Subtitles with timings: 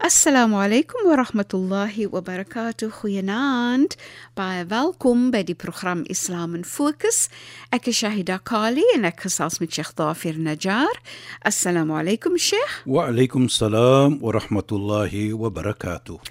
[0.00, 2.86] Assalamu alaykum wa rahmatullahi wa barakatuh.
[3.00, 3.96] Goeienaand.
[4.36, 7.26] Baie welkom by die program Islam in Fokus.
[7.74, 11.02] Ek is Shahida Kali en ek gesels met Sheikh Dafir Najjar.
[11.42, 12.86] Assalamu alaykum Sheikh.
[12.86, 16.22] Wa alaykum salaam wa rahmatullahi wa barakatuh.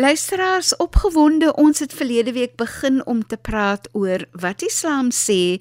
[0.00, 5.60] Luisteraars opgewonde, ons het verlede week begin om te praat oor wat Islam sê,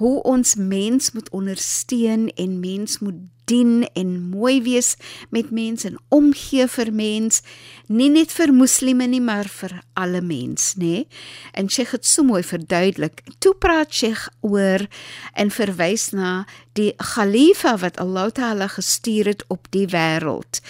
[0.00, 4.94] hoe ons mens moet ondersteun en mens moet dien en mooi wees
[5.30, 7.42] met mense en omgee vir mens,
[7.86, 11.04] nie net vir moslime nie, maar vir alle mens, nê?
[11.52, 13.20] En Sheikh het so mooi verduidelik.
[13.44, 14.86] Toe praat Sheikh oor
[15.36, 20.62] en verwys na die Khalifa wat Allah Taala gestuur het op die wêreld.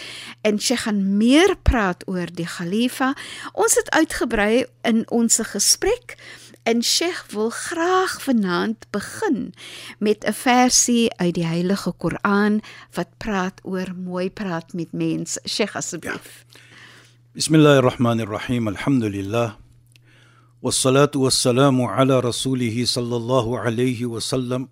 [0.42, 3.14] En Sheikh gaan meer praat oor die Khalifa.
[3.54, 6.18] Ons het uitgebrei in ons gesprek
[6.64, 9.52] En Sheikh wil graag vanaand begin
[9.98, 12.60] met 'n versie uit die Heilige Koran
[12.96, 15.40] wat praat oor mooi praat met mense.
[15.44, 16.44] Sheikh asseblief.
[16.48, 16.60] Ja.
[17.32, 18.68] Bismillahirrahmanirrahim.
[18.68, 19.54] Alhamdulillah.
[20.60, 24.68] Wassalatu wassalamu ala rasulih sallallahu alayhi wa sallam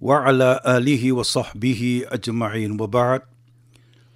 [0.00, 3.22] wa ala alihi wa sahbihi ajma'in wa ba'd.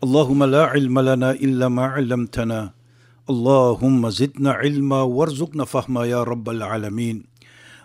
[0.01, 2.73] Allahumma la ilma lana illa ma 'allamtana.
[3.30, 7.30] اللهم زدنا علما وارزقنا فهما يا رب العالمين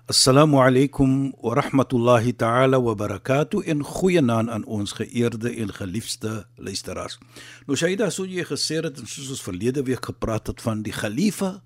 [0.06, 7.16] Assalamu alaykum wa rahmatullahi ta'ala wa barakatuh en goeienaand aan ons geëerde en geliefde luisteraars.
[7.64, 10.92] Nou Shaida, so jy gesê het en soos ons verlede week gepraat het van die
[10.92, 11.62] khalifa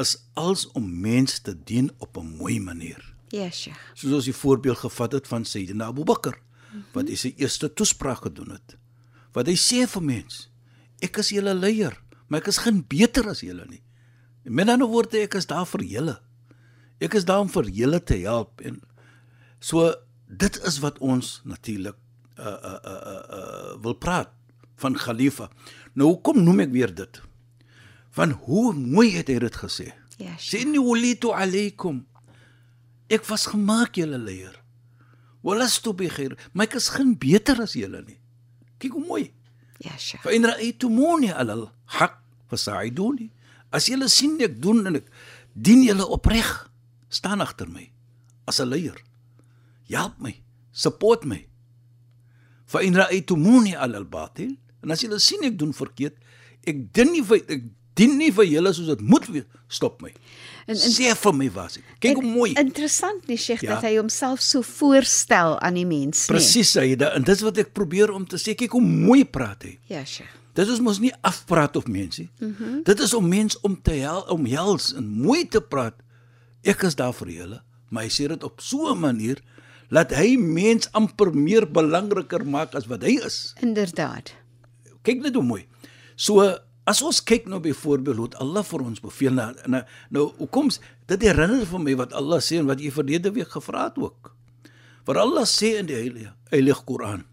[0.00, 3.04] is als om mense te dien op 'n mooi manier.
[3.28, 3.76] Ja, Sheikh.
[3.94, 6.84] Soos ons die voorbeeld gevat het van Sayyidina Abu Bakr mm -hmm.
[6.92, 8.76] wat hy sy eerste toespraak gedoen het.
[9.32, 10.48] Wat hy sê vir mense,
[11.00, 12.00] ek is julle leier
[12.33, 13.83] maar ek is geen beter as julle nie.
[14.49, 16.15] Met ander woorde, ek is daar vir julle.
[16.97, 18.79] Ek is daar om vir julle te help en
[19.61, 19.91] so
[20.25, 21.99] dit is wat ons natuurlik
[22.41, 24.31] uh uh uh uh, uh wil praat
[24.81, 25.51] van Khalifa.
[25.93, 27.21] Nou hoekom noem ek weer dit?
[28.17, 29.91] Van hoe mooi het hy dit gesê?
[30.17, 30.33] Ja.
[30.41, 32.01] Sinni walitu alaykum.
[33.13, 34.57] Ek was gemaak julle leier.
[35.45, 36.33] Walastu bi khair.
[36.53, 38.17] Maar ek is geen beter as julle nie.
[38.81, 39.27] Kyk hoe mooi.
[39.83, 40.25] Ja, Sheikh.
[40.25, 42.22] Fa in ra'aytumuni 'ala al-haq
[42.53, 43.29] fasaiduni.
[43.73, 45.09] As julle sien ek doen en ek
[45.53, 46.49] dien julle opreg,
[47.13, 47.89] staan agter my
[48.49, 48.97] as 'n leier.
[49.89, 50.33] Help my,
[50.71, 51.45] support my.
[52.65, 56.17] Fa in ra'aytumuni 'ala al-batil, en as julle sien ek doen verkeerd,
[56.65, 57.63] ek dien nie vir ek
[57.93, 60.11] dien nie vir julle soos dit moet wees, stop my.
[60.65, 61.89] En, en sê vir my was ek.
[62.01, 62.53] Kyk hoe mooi.
[62.57, 63.75] Interessant nie Sheikh ja.
[63.75, 66.33] dat hy homself so voorstel aan die mens nie.
[66.33, 69.75] Presies, hy en dis wat ek probeer om te sê, kyk hoe mooi praat hy.
[69.91, 70.39] Ja, Sheikh.
[70.53, 72.29] Dit is mos nie afpraat of mensie.
[72.39, 72.83] Mm -hmm.
[72.83, 75.93] Dit is om mens om te hel om hels en mooi te praat.
[76.61, 79.41] Ek is daar vir julle, maar hy sê dit op so 'n manier
[79.89, 83.53] dat hy mens amper meer belangriker maak as wat hy is.
[83.61, 84.33] Inderdaad.
[85.01, 85.65] Kyk net hoe mooi.
[86.15, 90.69] So as ons kyk nou byvoorbeeld hoe Allah vir ons beveel nou nou, nou hoekom
[91.05, 94.35] dit herinner vir my wat Allah sê en wat jy verlede week gevra het ook.
[95.05, 97.25] Vir Allah sê in die Heilige Heilige Koran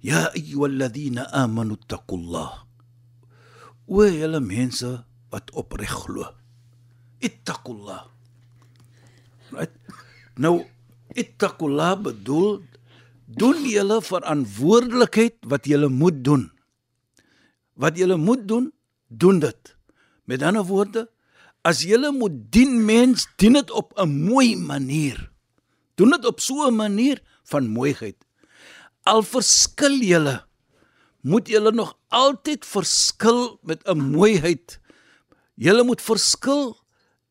[0.00, 2.64] Ja ayyuhalladhina amanu taqullah.
[3.84, 6.24] O julle mense wat opreg glo.
[7.20, 8.08] Ittaqullah.
[9.52, 9.74] Right?
[10.40, 10.64] Nou
[11.12, 12.64] ittaqullah bedoel
[13.28, 16.48] doen julle verantwoordelikheid wat julle moet doen.
[17.76, 18.72] Wat julle moet doen,
[19.08, 19.76] doen dit.
[20.24, 21.10] Met ander woorde,
[21.60, 25.28] as julle moet dien mens, dien dit op 'n mooi manier.
[25.94, 28.16] Doen dit op so 'n manier van mooiheid
[29.08, 30.36] al verskil julle
[31.20, 34.80] moet julle nog altyd verskil met 'n mooiheid.
[35.54, 36.76] Julle moet verskil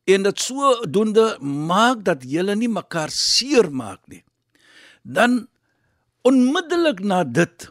[0.04, 4.24] en dit sodoende maak dat julle nie mekaar seer maak nie.
[5.02, 5.48] Dan
[6.22, 7.70] onmiddellik na dit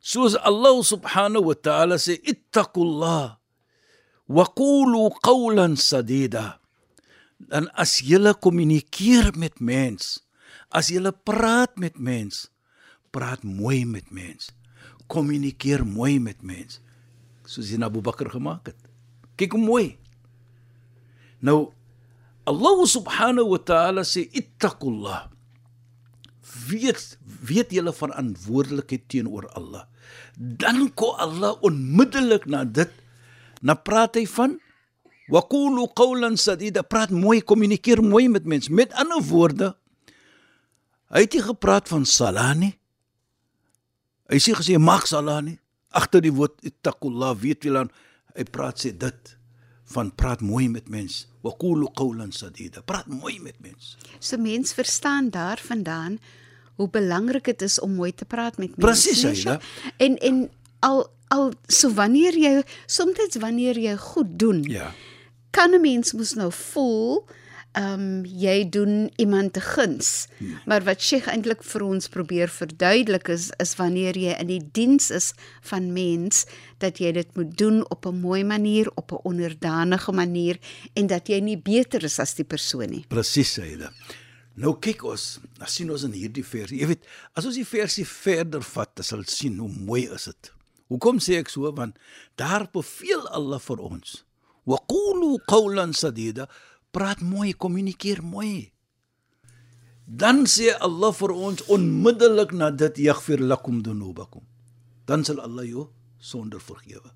[0.00, 3.36] soos Allah subhanahu wa ta'ala sê ittaqullah
[4.28, 6.60] wa qulu qawlan sadida.
[7.38, 10.20] Dan as julle kommunikeer met mens
[10.70, 12.50] as julle praat met mens
[13.10, 14.50] praat mooi met mens.
[15.10, 16.80] Kommunikeer mooi met mens.
[17.50, 18.78] soos hy na Abu Bakr gemaak het.
[19.34, 19.86] Kyk hoe mooi.
[21.42, 21.72] Nou
[22.46, 25.26] Allah subhanahu wa ta'ala sê ittaqullah.
[26.70, 29.88] Weet weet julle verantwoordelikheid teenoor Allah.
[30.38, 32.92] Dan kom Allah onmiddellik na dit
[33.66, 34.60] na praat hy van
[35.30, 39.74] waqulu qawlan sadida praat mooi kommunikeer mooi met mense met ander woorde
[41.14, 42.72] hy het nie gepraat van salani
[44.30, 45.58] hy sê gesê mag salani
[45.90, 47.90] agter die woord ittaqullah weet jy dan
[48.36, 49.36] hy praat sê dit
[49.94, 55.30] van praat mooi met mense waqulu qawlan sadida praat mooi met mense So mens verstaan
[55.34, 56.20] daarvandaan
[56.78, 58.80] hoe belangrik dit is om mooi te praat met mense.
[58.80, 59.60] Presies, nee, Aida.
[59.98, 60.36] En en
[60.80, 64.94] al al so wanneer jy soms wanneer jy goed doen, ja
[65.50, 67.26] kan 'n mens mos nou voel
[67.72, 70.26] ehm um, jy doen iemand te guns.
[70.38, 70.58] Hmm.
[70.66, 75.10] Maar wat Sheikh eintlik vir ons probeer verduidelik is is wanneer jy in die diens
[75.10, 75.32] is
[75.70, 76.46] van mens
[76.82, 80.58] dat jy dit moet doen op 'n mooi manier, op 'n onderdanige manier
[80.94, 83.04] en dat jy nie beter is as die persoon nie.
[83.08, 83.92] Presies, Saida.
[84.54, 86.70] Nou kyk ons, dan sien ons in hierdie vers.
[86.70, 90.52] Jy weet, as ons die versie verder vat, dan sal sien hoe mooi is dit.
[90.90, 91.70] Hoekom sê ek so?
[91.72, 91.96] Want
[92.40, 94.24] daar beveel Allah vir ons.
[94.66, 96.48] Wa qulu qawlan sadida.
[96.90, 98.72] Praat mooi, kommunikeer mooi.
[100.04, 104.42] Dan sê Allah vir ons onmiddellik na dit yaghfir lakum dunubakum.
[105.06, 105.88] Dan sal Allah jou
[106.18, 107.14] sonder vergewe.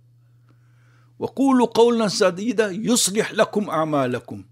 [1.19, 4.45] Wa qulu qawlan sadida yuslih lakum a'malakum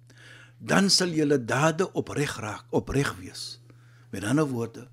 [0.62, 3.58] dan sal julle dade opreg raak, opreg wees.
[4.14, 4.86] Met ander woorde,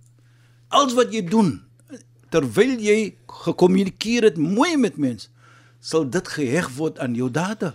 [0.74, 1.60] alles wat jy doen
[2.34, 3.16] terwyl jy
[3.46, 5.30] gekommunikeer het mooi met mense,
[5.82, 7.72] sal dit geheg word aan jou dade.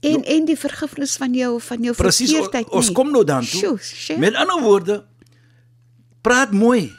[0.00, 2.68] En en die vergifnis van jou van jou Presies, o- verkeerdheid.
[2.72, 2.94] ons nie.
[2.94, 3.60] kom nou daartoe.
[3.60, 4.18] Sjoe, sjoe.
[4.18, 5.04] Met ander woorde,
[6.22, 6.92] praat mooi.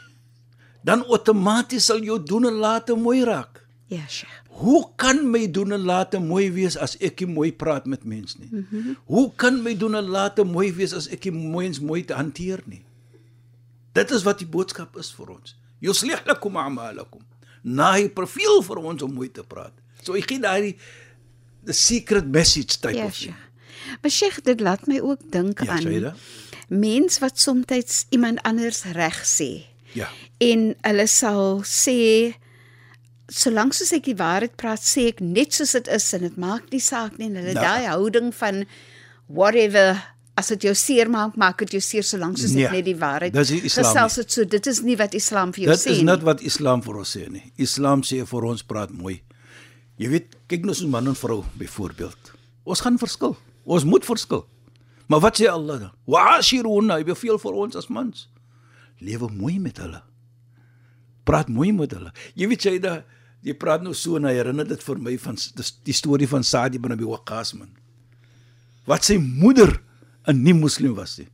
[0.83, 3.61] Dan outomaties sal jou doen en late mooi raak.
[3.91, 4.37] Ja, Sheikh.
[4.61, 8.37] Hoe kan my doen en late mooi wees as ek nie mooi praat met mense
[8.39, 8.49] nie?
[8.51, 8.95] Mm -hmm.
[9.05, 12.61] Hoe kan my doen en late mooi wees as ek nie mens mooi te hanteer
[12.65, 12.83] nie?
[13.93, 15.55] Dit is wat die boodskap is vir ons.
[15.79, 17.21] Yuslih lakum a'malakum.
[17.63, 19.73] Naai profiel vir ons om mooi te praat.
[20.03, 20.75] So ek gee daai
[21.65, 23.33] the secret message type Ja, of thing.
[23.33, 23.99] Sheikh.
[24.01, 26.13] Maar Sheikh, dit laat my ook dink Ja, aan
[26.71, 29.63] mens wat soms iemand anders reg sê.
[29.93, 30.07] Ja.
[30.39, 32.33] En hulle sal sê
[33.31, 36.71] solank soos ek die waarheid praat, sê ek net soos dit is en dit maak
[36.71, 37.63] nie saak nie en hulle Nou.
[37.63, 38.65] daai houding van
[39.27, 40.01] whatever
[40.39, 42.95] as dit jou seer maak, maak dit jou seer solank soos Nee, ek net die
[42.99, 44.43] waarheid Islam gesels dit so.
[44.45, 46.05] Dit is nie wat Islam vir jou Dit sê is nie.
[46.07, 47.43] net wat Islam vir ons sê nie.
[47.57, 49.21] Islam sê vir ons praat mooi.
[50.01, 52.31] Jy weet, kyk nou so man en vrou byvoorbeeld.
[52.65, 53.35] Ons gaan verskil.
[53.69, 54.47] Ons moet verskil.
[55.11, 55.91] Maar wat sê Allah dan?
[56.09, 58.25] Wa'ashiruna, hy beveel vir ons as mans.
[59.03, 59.99] Lewe mooi met hulle.
[61.27, 62.13] Praat mooi met hulle.
[62.33, 63.01] Jy weet jy da
[63.45, 66.45] jy praat nou so en hy herinner dit vir my van dis die storie van
[66.45, 67.71] Saad ibn Abi Waqqas man.
[68.89, 69.81] Wat sy moeder
[70.27, 71.27] 'n nie moslim was nie.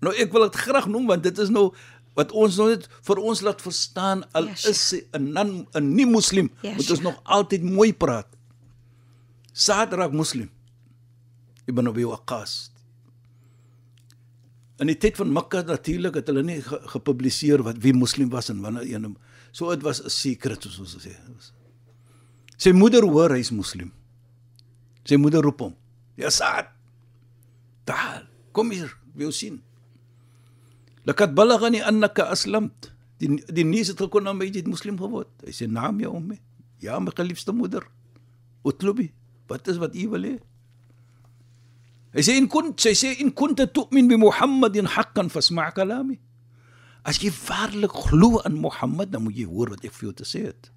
[0.00, 1.72] Nou ek wil dit graag noem want dit is nou
[2.20, 5.66] wat ons nou net vir ons laat verstaan al Ja, ja, is sy 'n non
[5.74, 8.28] 'n nie moslim Ja, moet ons nog altyd mooi praat.
[9.52, 10.50] Saad raak moslim.
[11.66, 12.70] Ibn Abi Waqqas.
[14.80, 18.48] In die tyd van Mekka natuurlik het hulle nie ge gepubliseer wat wie moslim was
[18.48, 19.16] en wanneer een
[19.52, 21.14] so dit was 'n secret soos ons sê.
[22.56, 23.92] Sy moeder hoor hy's moslim.
[25.04, 25.74] Sy moeder roep hom.
[26.16, 26.66] Ja Saad.
[27.84, 29.62] Daar, kom hier, wil sien.
[32.30, 32.92] Aslamt.
[33.20, 35.30] Die die nuus het gekom na my jy het moslim geword.
[35.44, 36.38] Hy sê naam ja omme.
[36.80, 37.84] Ja my geliefde moeder.
[38.64, 39.10] Utlubi.
[39.50, 40.34] Wat is wat u wil hê?
[42.14, 46.18] Hy sê in kunt sy sê in kunta tu'min bi Muhammadin haqqan fasma' kalami.
[47.06, 50.26] As jy waarlik glo aan Mohammed, dan moet jy hoor wat ek vir jou te
[50.28, 50.70] sê het.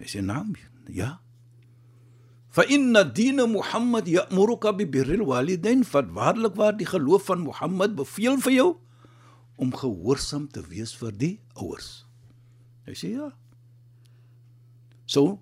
[0.00, 0.56] Hy sê naam.
[0.90, 1.18] Ja.
[2.50, 7.94] Fa inna dina Muhammad ya'muruka bi birril walidain, wat waarlik waar die geloof van Mohammed
[7.98, 8.70] beveel vir jou
[9.57, 12.05] om gehoorsaam te wees vir die ouers.
[12.87, 13.31] Hy sê ja.
[15.05, 15.39] So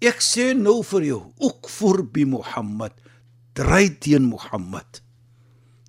[0.00, 2.94] ek sê nou vir jou, ook vir bi Mohammed,
[3.54, 5.02] dry teen Mohammed.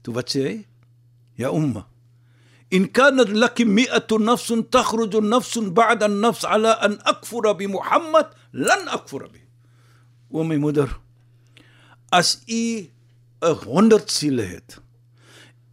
[0.03, 0.57] Toe wat sê hy?
[1.39, 1.87] Ja umma.
[2.73, 9.27] إن كانت لك مئة نفس تخرج نفس بعد النفس على أن أكفر بمحمد لن أكفر
[9.27, 9.41] به
[10.31, 10.87] O my moeder,
[12.09, 12.87] as u
[13.43, 14.79] 'n 100 siele het,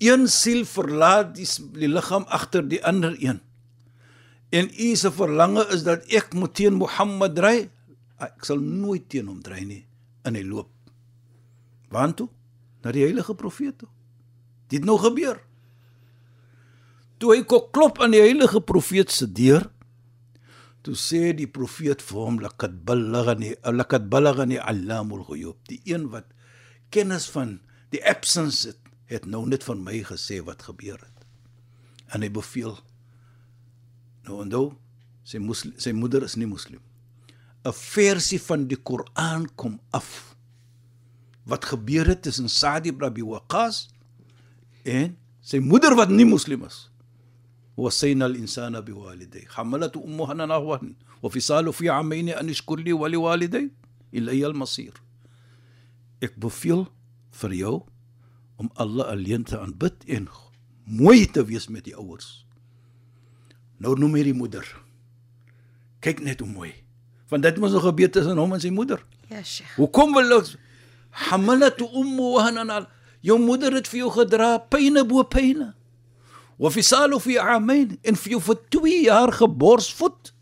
[0.03, 3.41] een siel verlaat die, die liggaam agter die ander een.
[4.53, 7.55] En u se verlange is dat ek moet teen Mohammed dry,
[8.21, 9.83] ek sal nooit teen hom dry nie
[10.27, 10.69] in hy loop.
[11.91, 12.29] Waar toe?
[12.83, 13.89] Na die heilige profeet toe.
[14.71, 15.41] Dit nou gebeur.
[17.19, 19.67] Toe hy klop aan die heilige profeet se deur,
[20.83, 25.55] Toe sê die profeet vir hom laqad ballagani laqad ballagani allamul ghuyub.
[25.71, 26.27] Die een wat
[26.91, 27.61] kennis van
[27.95, 31.26] die absence het, het nou net van my gesê wat gebeur het.
[32.12, 32.76] En hy beveel
[34.28, 34.66] nou en nou
[35.24, 36.80] sy moslim, sy moeder is nie moslim.
[37.64, 40.36] 'n Versie van die Koran kom af.
[41.44, 43.88] Wat gebeur het tussen Sa'd ibn Abi Waqqas
[44.84, 46.88] en sy moeder wat nie moslim is.
[47.78, 50.92] وصينا الإنسان بوالديه حملته أمها نهوة
[51.22, 53.70] وفصاله في عامين أن اشكر لي ولوالدي
[54.14, 55.02] إلي المصير
[56.18, 56.88] Ek beveel
[57.30, 57.74] vir jou
[58.55, 60.27] om Allah alleen te aanbid en
[60.83, 62.45] mooi te wees met die ouers.
[63.77, 64.65] Nou noem hy die moeder.
[66.03, 66.73] Kyk net hoe mooi.
[67.31, 69.01] Want dit moes nog gebeur tussen hom en sy moeder.
[69.31, 69.75] Ja, Sheikh.
[69.79, 70.55] Hoekom wil ons
[71.29, 72.87] hamalatu ummu wahanan
[73.23, 75.71] jou moeder het vir jou gedra pyne bo pyne.
[76.59, 80.33] Wa fisalu fi amain en vir jou vir 2 jaar geborsvoed.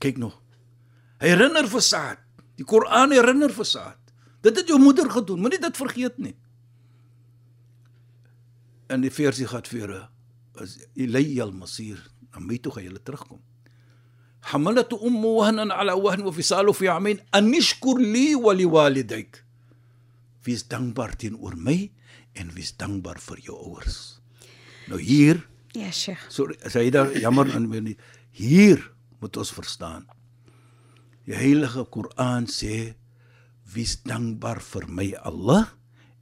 [0.00, 0.36] Kyk nog.
[1.20, 2.20] Herinner vir Saad.
[2.56, 3.98] Die Koran herinner vir Saad.
[4.44, 6.34] Dit het jou moeder gedoen, moenie dit vergeet nie
[8.89, 10.09] En die versie gaan vir
[10.61, 11.97] as Ilayal Masir,
[12.31, 13.39] dan moet toe jy terugkom.
[14.45, 19.43] حملت أم وهنا على وهن وفصاله في عامين أن اشكر لي ولوالديك.
[20.45, 21.89] Wie is dankbaar teenoor my
[22.37, 24.19] en wie is dankbaar vir jou ouers?
[24.87, 25.41] Nou hier,
[25.73, 26.29] Ja, Sheikh.
[26.29, 27.97] sorry, sê jy daar jammer aan my nie.
[28.31, 30.05] Hier moet ons verstaan.
[31.25, 32.93] Die Heilige Koran sê
[33.73, 35.73] wie is dankbaar vir my Allah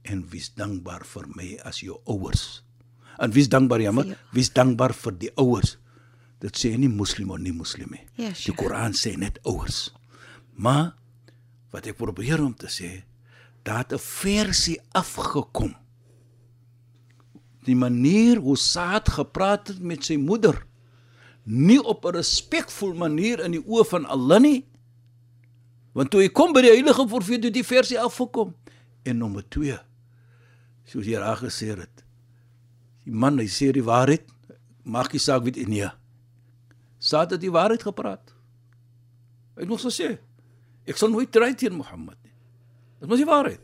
[0.03, 2.63] en wie is dankbaar vir my as jou ouers.
[3.19, 4.03] En wie is dankbaar jammer?
[4.03, 4.31] Vir jou.
[4.31, 5.77] Wie is dankbaar vir die ouers?
[6.39, 8.05] Dit sê nie moslim of nie moslim nie.
[8.15, 8.57] Ja, Die Sheikh.
[8.57, 9.89] Koran sê net ouers.
[10.55, 10.93] Maar
[11.71, 13.03] wat ek probeer om te sê,
[13.63, 15.75] daar het 'n versie afgekom.
[17.65, 20.65] Die manier hoe Saad gepraat het met sy moeder,
[21.43, 24.65] nie op 'n respekvol manier in die oë van Allah nie.
[25.93, 28.55] Want toe hy kom by die heilige profeet het die versie afgekom.
[29.03, 29.77] En nommer 2.
[30.89, 32.03] Soos jy reg gesê het.
[33.05, 34.25] Die man hy sê die waarheid,
[34.83, 35.89] maak nie saak wie dit nee.
[36.99, 38.33] Saad het die waarheid gepraat.
[39.55, 40.17] Hy het nog gesê
[40.89, 42.33] ek sal nooit trei teen Mohammed nie.
[42.97, 43.61] Dit was die waarheid.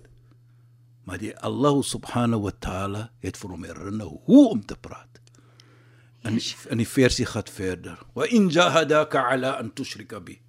[1.06, 5.22] Maar die Allah subhanahu wa ta'ala het vir hom herinner hoe om te praat.
[6.26, 8.00] En in die versie gaan verder.
[8.18, 10.40] Wa in jahadaka ala an tushrika bi.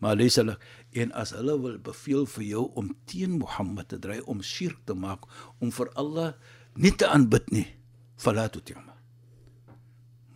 [0.00, 0.56] Maar lees hulle
[0.92, 4.94] en as hulle wil beveel vir jou om teen Mohammed te dry om shirk te
[4.94, 5.26] maak
[5.60, 6.32] om vir Allah
[6.74, 7.66] nie te aanbid nie.
[8.18, 8.96] Fala tuti'ma.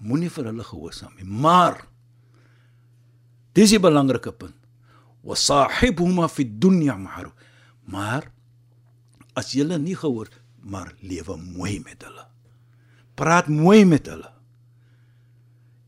[0.04, 1.24] Moenie vir hulle gehoorsaam nie.
[1.26, 1.86] Maar
[3.54, 4.56] dis 'n belangrike punt.
[5.22, 7.34] Wa sahibhuma fi dunya ma'ruf.
[7.86, 8.30] Maar
[9.34, 10.28] as jy nie gehoor
[10.64, 12.26] maar lewe mooi met hulle.
[13.14, 14.30] Praat mooi met hulle.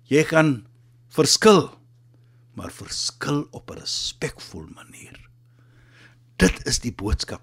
[0.06, 0.66] Jy kan
[1.08, 1.70] verskil,
[2.56, 5.28] maar verskil op 'n respekvol manier.
[6.36, 7.42] Dit is die boodskap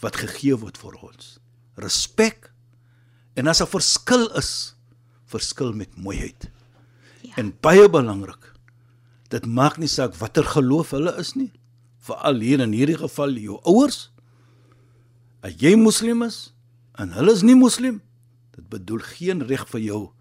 [0.00, 1.38] wat gegee word vir ons.
[1.74, 2.52] Respek
[3.34, 4.74] en as 'n verskil is,
[5.24, 6.50] verskil met mooiheid.
[7.22, 7.34] Ja.
[7.36, 8.52] En baie belangrik,
[9.28, 11.52] dit maak nie saak watter geloof hulle is nie.
[11.98, 14.10] Veral hier in hierdie geval jou ouers.
[15.40, 16.54] As jy moslim is
[16.94, 18.02] en hulle is nie moslim,
[18.50, 20.12] dit bedoel geen reg vir jou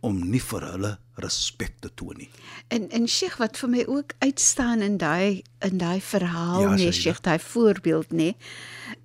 [0.00, 2.30] om nie vir hulle respek te toon nie.
[2.68, 6.92] En en Sheikh wat vir my ook uitstaan in daai in daai verhaal Ja, nee.
[6.92, 8.34] Sheikh, daai voorbeeld nê,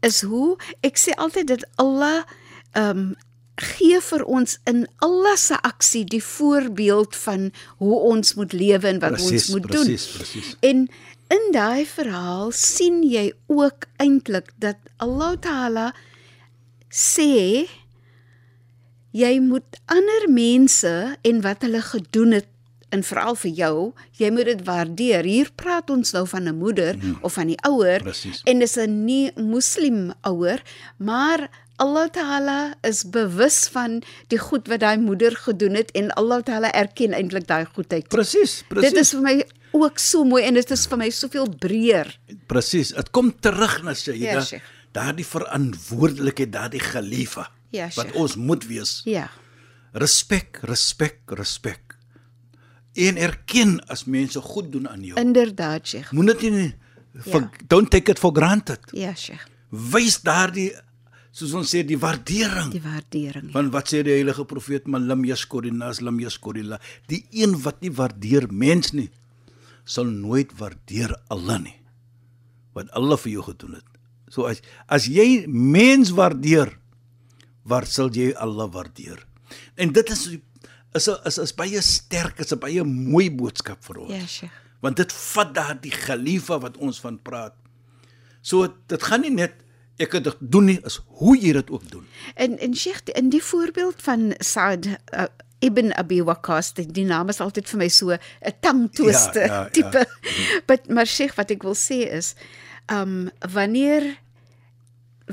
[0.01, 2.23] is hoe ek sê altyd dat Allah
[2.71, 3.11] ehm um,
[3.61, 8.99] gee vir ons in Allah se aksie die voorbeeld van hoe ons moet lewe en
[9.03, 10.17] wat Presies, ons moet presies, doen.
[10.17, 10.55] presies.
[10.59, 10.87] En
[11.35, 15.91] in daai verhaal sien jy ook eintlik dat Allah Taala
[16.89, 17.67] sê
[19.11, 22.47] jy moet ander mense en wat hulle gedoen het
[22.91, 23.75] en veral vir jou,
[24.19, 25.27] jy moet dit waardeer.
[25.27, 27.17] Hier praat ons nou van 'n moeder hmm.
[27.21, 28.41] of van die ouer Presies.
[28.43, 30.59] en dis 'n nie moslim ouer,
[30.97, 36.43] maar Allah Taala is bewus van die goed wat daai moeder gedoen het en Allah
[36.43, 38.07] Taala erken eintlik daai goedheid.
[38.07, 38.91] Presies, presies.
[38.91, 42.19] Dit is vir my ook so mooi en dit is vir my soveel breër.
[42.47, 42.93] presies.
[42.93, 44.43] Dit kom terug na Shaida.
[44.51, 44.59] Ja,
[44.91, 48.15] daardie verantwoordelikheid, daardie geliefde Ja, wat Sheikh.
[48.19, 49.01] ons moet wees.
[49.07, 49.29] Ja.
[49.93, 51.97] Respek, respek, respek.
[52.93, 55.19] En erken as mense goed doen aan jou.
[55.19, 56.11] Inderdaad, Sheikh.
[56.11, 56.73] Moenie dit nie
[57.23, 57.49] for, Ja.
[57.67, 58.79] don't take it for granted.
[58.91, 59.45] Ja, Sheikh.
[59.69, 60.73] Wys daardie
[61.31, 62.71] soos ons sê die waardering.
[62.71, 63.51] Die waardering.
[63.55, 66.79] Want wat sê die heilige profeet man lam yashkurinas lam yashkurillah.
[67.07, 69.09] Die een wat nie waardeer mens nie,
[69.85, 71.77] sal nooit waardeer Allah nie.
[72.73, 73.87] Wat Allah vir jou gedoen het.
[74.29, 76.77] So as as jy mens waardeer,
[77.63, 79.25] waar sal jy Allah waardeer?
[79.75, 80.27] En dit is
[80.93, 84.11] is 'n is is baie sterk, is 'n baie mooi boodskap vir ons.
[84.13, 84.51] Ja, Sheikh.
[84.81, 87.53] Want dit vat daardie khalifa wat ons van praat.
[88.41, 89.53] So dit gaan nie net
[89.97, 92.05] ek het dit doen nie, is hoe jy dit ook doen.
[92.35, 95.25] En en Sheikh, in die voorbeeld van Saad uh,
[95.59, 98.19] Ibn Abi Waqqas, die, die naam is altyd vir my so 'n
[98.61, 99.69] tangtwister Ja, ja, ja.
[99.69, 100.05] tipe.
[100.67, 102.33] But maar Sheikh, wat ek wil sê is,
[102.91, 104.17] um wanneer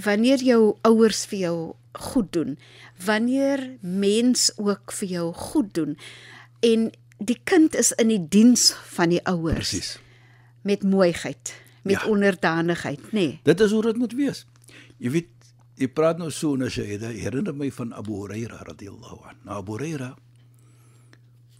[0.05, 1.57] wanneer jou ouers vir jou
[1.99, 2.59] goed doen,
[3.05, 5.97] wanneer mens ook vir jou goed doen
[6.61, 9.99] en die kind is in die diens van die ouers Presies.
[10.63, 12.07] met mooiheid, met Ja.
[12.07, 13.11] onderdanigheid, nê.
[13.13, 13.41] Nee.
[13.43, 14.47] Dit is hoe dit moet wees.
[14.99, 15.29] Jy weet,
[15.75, 19.45] jy praat nou so en as jy herinner my van Abu Huraira radhiyallahu anhu.
[19.45, 20.15] Nou Abu Huraira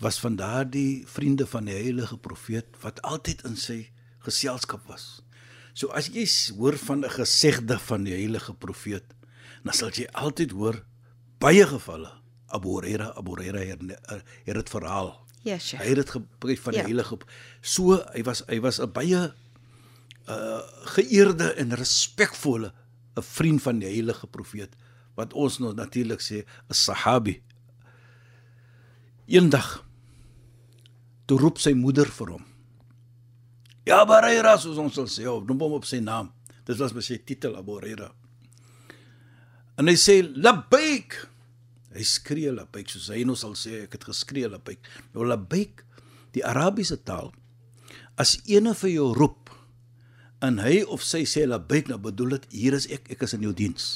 [0.01, 3.89] was van daardie vriende van die heilige profeet wat altyd in sy
[4.27, 5.23] geselskap was.
[5.79, 6.25] So as jy
[6.59, 9.05] hoor van 'n gesegde van die heilige profeet,
[9.63, 10.85] dan sal jy altyd hoor
[11.39, 12.11] baie gevalle
[12.49, 13.81] Abu Huraira, Abu Huraira het
[14.45, 15.13] het dit verhaal.
[15.45, 15.83] Ja, Sheikh.
[15.83, 16.87] Hy het dit gepreek van die Ja.
[16.87, 17.19] heilige
[17.61, 19.35] so hy was hy was 'n baie
[20.29, 20.61] uh
[20.97, 22.73] geëerde en respekvolle
[23.17, 24.75] 'n vriend van die heilige profeet
[25.15, 27.43] wat ons nou natuurlik sê 'n sahabi.
[29.27, 29.85] Eendag
[31.27, 32.48] toe roep sy moeder vir hom.
[33.89, 36.29] Ja, Bareira soos ons sal sê, of noem hom op sy naam.
[36.69, 38.11] Dit was met sy titel Abu Huraira.
[39.81, 41.17] En hy sê labbaik.
[41.97, 44.83] Hy skree labbaik soos hy nou sal sê ek het geskree labbaik.
[45.15, 45.87] Nou labbaik,
[46.37, 47.33] die Arabiese taal.
[48.21, 49.55] As ene vir jou roep
[50.45, 53.49] en hy of sy sê labbaik, nou bedoel dit hier is ek, ek is in
[53.49, 53.89] jou diens.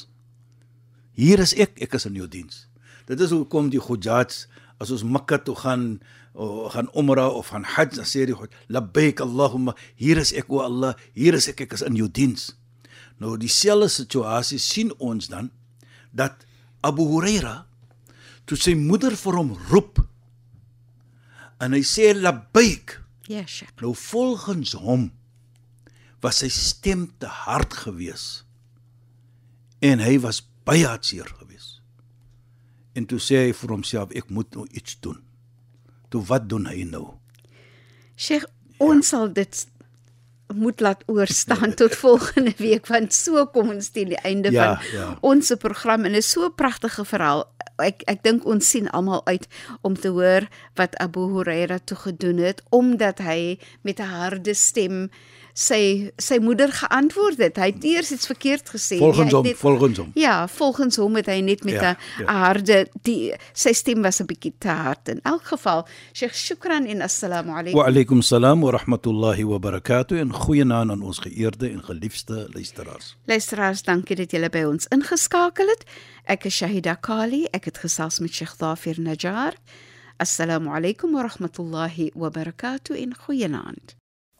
[1.13, 2.63] Hier is ek, ek is in jou diens.
[3.05, 4.47] Dit is hoekom die Hujjats
[4.81, 5.99] as ons Mekka toe gaan
[6.33, 10.49] of gaan Umrah of gaan Hajj, dan sê die Hujj, labbaik Allahumma, hier is ek
[10.49, 12.51] o Allah, hier is ek, ek is in jou diens.
[13.21, 15.51] Nou dieselfde situasie sien ons dan
[16.11, 16.45] dat
[16.83, 17.63] Abu Huraira
[18.49, 20.01] toe sy moeder vir hom roep
[21.63, 22.99] en hy sê labbaik.
[23.31, 23.77] Ja, Sheikh.
[23.79, 25.11] nou volgens hom
[26.23, 28.43] was sy stem te hard gewees.
[29.83, 31.77] En hy was baie hartseer gewees.
[32.99, 35.21] En toe sê hy vir homself ek moet nou iets doen
[36.13, 37.05] toe wat doen hy nou
[38.15, 38.45] Sheikh,
[38.83, 39.63] ons sal dit
[40.53, 44.91] moet laat oorstaan tot volgende week want so kom ons teen die einde Ja, van
[44.99, 45.07] ja.
[45.25, 47.45] ons program en is so 'n pragtige verhaal.
[47.81, 49.47] Ek ek dink ons sien almal uit
[49.81, 50.45] om te hoor
[50.77, 55.09] wat Abu Huraira toe gedoen het omdat hy met 'n harde stem
[55.53, 57.57] sy sy moeder geantwoord het.
[57.57, 58.97] Hy het eers iets verkeerd gesê.
[58.97, 61.77] volgens Hy het hom net- volgens hom Ja, volgens hom het hy net met 'n
[61.77, 62.33] Ja, ja, ja.
[62.47, 65.07] harde die sy stem was 'n bietjie te hard.
[65.09, 67.73] In elk geval, Sheikh, shukran en assalamu alaykum.
[67.81, 73.15] wa alaykum salaam wa rahmatullahi wa barakatuh en goeienaand aan ons geëerde en geliefde luisteraars
[73.25, 75.83] Luisteraars, dankie dat julle by ons ingeskakel het.
[76.25, 77.45] Ek is Shahida Kali.
[77.51, 79.53] Ek het gesels met Sheikh Dafir Najjar.
[80.17, 83.95] Assalamu alaykum wa rahmatullahi wa barakatuh in goeienaand.